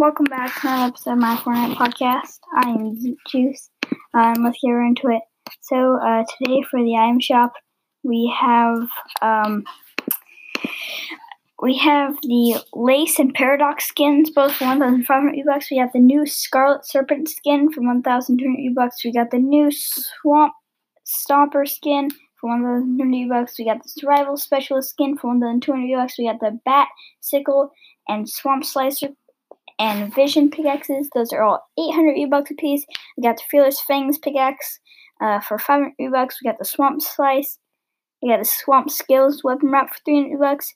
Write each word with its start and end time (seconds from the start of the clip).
back 0.00 0.16
to 0.16 0.66
another 0.66 0.88
episode 0.88 1.12
of 1.12 1.18
my 1.18 1.36
Fortnite 1.36 1.74
podcast. 1.74 2.38
I 2.56 2.70
am 2.70 2.98
Zeet 2.98 3.18
Juice. 3.28 3.68
Um, 4.14 4.42
let's 4.42 4.58
get 4.64 4.70
right 4.70 4.88
into 4.88 5.08
it. 5.08 5.20
So 5.60 5.98
uh, 6.00 6.24
today 6.38 6.62
for 6.70 6.82
the 6.82 6.96
item 6.96 7.20
shop, 7.20 7.52
we 8.02 8.34
have 8.40 8.88
um, 9.20 9.62
we 11.60 11.76
have 11.76 12.14
the 12.22 12.64
Lace 12.72 13.18
and 13.18 13.34
Paradox 13.34 13.88
skins, 13.88 14.30
both 14.30 14.54
for 14.54 14.64
1,500 14.64 15.32
V-Bucks. 15.32 15.70
We 15.70 15.76
have 15.76 15.92
the 15.92 15.98
new 15.98 16.24
Scarlet 16.24 16.86
Serpent 16.86 17.28
skin 17.28 17.70
for 17.70 17.82
1,200 17.82 18.56
V-Bucks. 18.56 19.04
We 19.04 19.12
got 19.12 19.30
the 19.30 19.38
new 19.38 19.70
Swamp 19.70 20.54
Stomper 21.06 21.68
skin 21.68 22.08
for 22.40 22.48
1,200 22.48 23.10
V-Bucks. 23.10 23.58
We 23.58 23.66
got 23.66 23.82
the 23.82 23.88
Survival 23.90 24.38
Specialist 24.38 24.88
skin 24.88 25.18
for 25.18 25.26
1,200 25.26 25.88
V-Bucks. 25.88 26.18
We 26.18 26.24
got 26.24 26.40
the 26.40 26.58
Bat 26.64 26.88
Sickle 27.20 27.70
and 28.08 28.28
Swamp 28.28 28.64
Slicer 28.64 29.10
and 29.80 30.14
Vision 30.14 30.50
pickaxes. 30.50 31.08
Those 31.14 31.32
are 31.32 31.42
all 31.42 31.66
800 31.78 32.14
V-Bucks 32.14 32.50
a 32.50 32.54
piece. 32.54 32.84
We 33.16 33.22
got 33.22 33.38
the 33.38 33.42
Fearless 33.50 33.80
Fangs 33.80 34.18
pickaxe 34.18 34.78
uh, 35.22 35.40
for 35.40 35.58
500 35.58 35.94
V-Bucks. 35.98 36.36
We 36.40 36.50
got 36.50 36.58
the 36.58 36.66
Swamp 36.66 37.00
Slice. 37.00 37.58
We 38.22 38.28
got 38.28 38.40
the 38.40 38.44
Swamp 38.44 38.90
Skills 38.90 39.42
weapon 39.42 39.70
wrap 39.70 39.88
for 39.88 40.00
300 40.04 40.36
V-Bucks. 40.36 40.74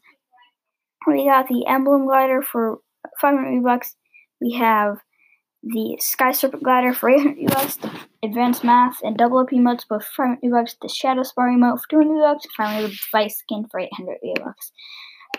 We 1.06 1.27
got 1.27 1.48
the 1.48 1.66
Emblem 1.68 2.06
Glider 2.06 2.40
for 2.40 2.78
500 3.20 3.58
V-Bucks. 3.58 3.94
We 4.40 4.54
have 4.54 4.96
the 5.62 5.98
Sky 6.00 6.32
Serpent 6.32 6.62
Glider 6.62 6.94
for 6.94 7.10
800 7.10 7.36
V-Bucks. 7.36 7.78
Advanced 8.22 8.64
Math 8.64 8.96
and 9.02 9.18
Double 9.18 9.38
Up 9.38 9.50
emotes 9.50 9.86
both 9.86 10.05
for 10.06 10.25
500 10.25 10.41
V-Bucks. 10.41 10.77
The 10.80 10.88
Shadow 10.88 11.25
Spar 11.25 11.50
emote 11.50 11.80
for 11.80 11.88
200 11.91 12.14
V-Bucks. 12.14 12.47
Finally, 12.56 12.86
the 12.86 12.98
Vice 13.12 13.38
skin 13.38 13.66
for 13.70 13.80
800 13.80 14.16
V-Bucks. 14.22 14.72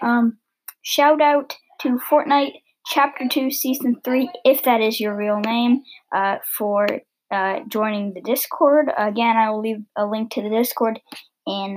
Um, 0.03 0.37
shout 0.83 1.19
out 1.19 1.55
to 1.81 1.97
Fortnite 2.09 2.53
Chapter 2.95 3.27
2, 3.27 3.51
Season 3.51 3.99
3, 4.05 4.29
if 4.45 4.63
that 4.63 4.79
is 4.79 5.01
your 5.01 5.17
real 5.17 5.41
name, 5.41 5.83
uh, 6.15 6.37
for 6.57 6.87
uh, 7.29 7.59
joining 7.67 8.13
the 8.13 8.21
Discord. 8.21 8.89
Again, 8.97 9.35
I 9.35 9.49
will 9.49 9.59
leave 9.59 9.83
a 9.97 10.05
link 10.05 10.31
to 10.31 10.41
the 10.41 10.49
Discord 10.49 11.01
in 11.45 11.75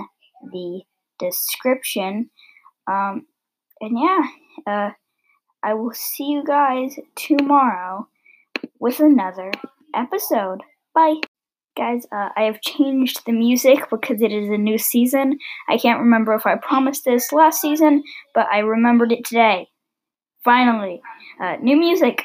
the 0.53 0.83
description. 1.19 2.31
Um, 2.87 3.27
and 3.81 3.99
yeah, 3.99 4.23
uh, 4.65 4.91
I 5.61 5.75
will 5.75 5.93
see 5.93 6.27
you 6.27 6.45
guys 6.47 6.95
tomorrow 7.17 8.07
with 8.79 9.01
another 9.01 9.51
episode. 9.97 10.61
Bye. 10.95 11.17
Guys, 11.77 12.07
uh, 12.13 12.29
I 12.37 12.43
have 12.43 12.61
changed 12.61 13.27
the 13.27 13.33
music 13.33 13.91
because 13.91 14.23
it 14.23 14.31
is 14.31 14.51
a 14.51 14.57
new 14.57 14.79
season. 14.79 15.41
I 15.69 15.79
can't 15.79 15.99
remember 15.99 16.35
if 16.35 16.47
I 16.47 16.55
promised 16.59 17.05
this 17.05 17.33
last 17.33 17.61
season, 17.61 18.05
but 18.37 18.47
I 18.53 18.59
remembered 18.59 19.11
it 19.11 19.25
today. 19.25 19.67
Finally, 20.45 21.01
uh, 21.41 21.57
new 21.61 21.77
music. 21.77 22.25